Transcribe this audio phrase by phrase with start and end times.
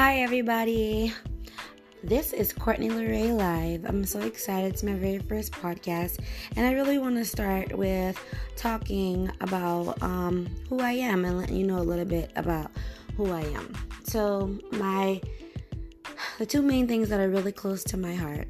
[0.00, 1.12] Hi, everybody.
[2.04, 3.84] This is Courtney Lorray Live.
[3.84, 4.72] I'm so excited.
[4.72, 6.20] It's my very first podcast,
[6.54, 8.16] and I really want to start with
[8.54, 12.70] talking about um, who I am and letting you know a little bit about
[13.16, 13.72] who I am.
[14.04, 15.20] So, my
[16.38, 18.46] the two main things that are really close to my heart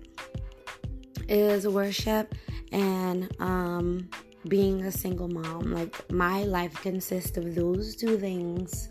[1.30, 2.34] is worship
[2.72, 4.10] and um,
[4.48, 5.72] being a single mom.
[5.72, 8.90] Like my life consists of those two things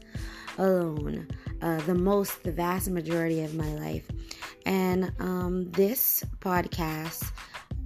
[0.57, 1.27] alone.
[1.61, 4.07] Uh, the most, the vast majority of my life.
[4.65, 7.31] And um, this podcast,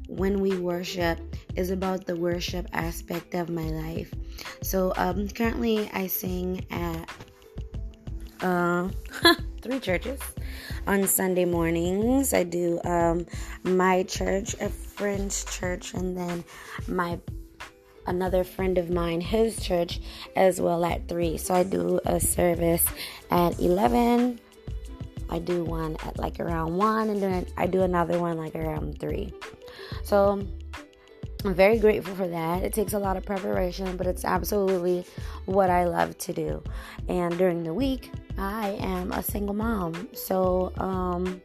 [0.07, 1.19] when we worship,
[1.55, 4.13] is about the worship aspect of my life.
[4.61, 7.09] So um, currently, I sing at
[8.41, 8.89] uh,
[9.61, 10.19] three churches
[10.87, 12.33] on Sunday mornings.
[12.33, 13.25] I do um,
[13.63, 16.43] my church, a friend's church, and then
[16.87, 17.19] my
[18.11, 19.99] another friend of mine, his church,
[20.35, 21.37] as well at 3.
[21.37, 22.85] So I do a service
[23.31, 24.39] at 11.
[25.29, 28.99] I do one at like around 1, and then I do another one like around
[28.99, 29.33] 3.
[30.03, 30.45] So
[31.45, 32.63] I'm very grateful for that.
[32.63, 35.05] It takes a lot of preparation, but it's absolutely
[35.45, 36.61] what I love to do.
[37.07, 40.09] And during the week, I am a single mom.
[40.13, 41.41] So, um,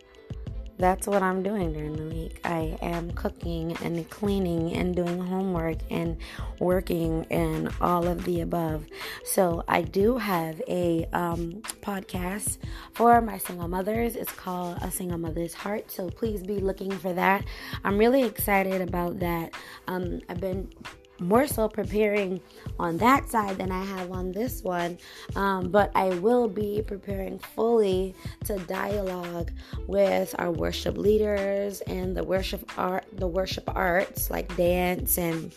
[0.78, 2.40] that's what I'm doing during the week.
[2.44, 6.16] I am cooking and cleaning and doing homework and
[6.58, 8.86] working and all of the above.
[9.24, 12.58] So I do have a um, podcast
[12.92, 14.16] for my single mothers.
[14.16, 15.90] It's called A Single Mother's Heart.
[15.90, 17.44] So please be looking for that.
[17.84, 19.54] I'm really excited about that.
[19.86, 20.70] Um, I've been
[21.18, 22.40] more so preparing
[22.78, 24.98] on that side than I have on this one.
[25.34, 28.14] Um, but I will be preparing fully
[28.44, 29.50] to dialogue
[29.86, 35.52] with our worship leaders and the worship art, the worship arts like dance and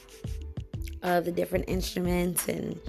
[1.02, 2.80] of the different instruments and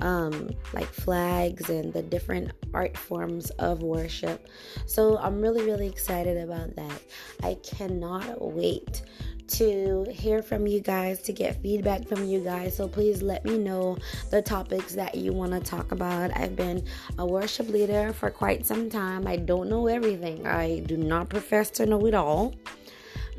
[0.00, 4.48] um, like flags and the different art forms of worship.
[4.86, 7.02] So I'm really, really excited about that.
[7.42, 9.02] I cannot wait
[9.52, 12.76] to hear from you guys, to get feedback from you guys.
[12.76, 13.98] So please let me know
[14.30, 16.36] the topics that you want to talk about.
[16.36, 16.84] I've been
[17.18, 19.26] a worship leader for quite some time.
[19.26, 22.54] I don't know everything, I do not profess to know it all.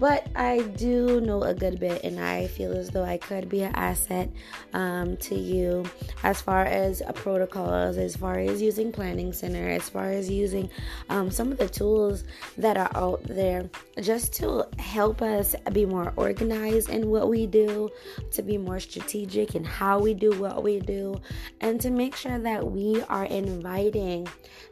[0.03, 3.62] But I do know a good bit, and I feel as though I could be
[3.62, 4.30] an asset
[4.74, 5.86] um, to you
[6.24, 10.69] as far as protocols, as far as using Planning Center, as far as using
[11.08, 12.25] um, some of the tools
[12.58, 13.69] that are out there
[14.02, 17.90] just to help us be more organized in what we do,
[18.31, 21.16] to be more strategic in how we do what we do,
[21.62, 24.28] and to make sure that we are inviting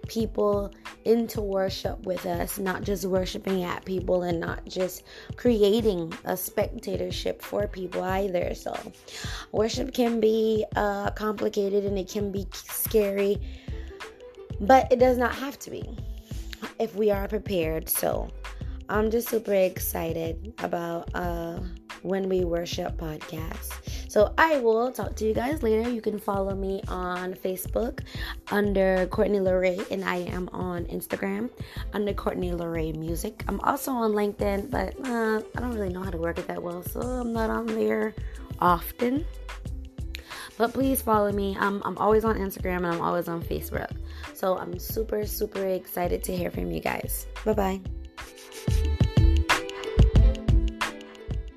[0.09, 0.73] people
[1.05, 5.03] into worship with us, not just worshiping at people and not just
[5.35, 8.53] creating a spectatorship for people either.
[8.55, 8.77] So,
[9.51, 13.37] worship can be uh, complicated and it can be scary,
[14.59, 15.97] but it does not have to be
[16.79, 17.89] if we are prepared.
[17.89, 18.29] So,
[18.89, 21.59] I'm just super excited about uh,
[22.01, 23.71] when we worship podcast.
[24.11, 25.89] So I will talk to you guys later.
[25.89, 28.01] You can follow me on Facebook
[28.51, 31.49] under Courtney Lorray, and I am on Instagram
[31.93, 33.41] under Courtney Lorray Music.
[33.47, 36.61] I'm also on LinkedIn, but uh, I don't really know how to work it that
[36.61, 38.13] well, so I'm not on there
[38.59, 39.23] often.
[40.57, 41.55] But please follow me.
[41.57, 43.95] I'm, I'm always on Instagram and I'm always on Facebook.
[44.33, 47.27] So I'm super, super excited to hear from you guys.
[47.45, 48.00] Bye bye.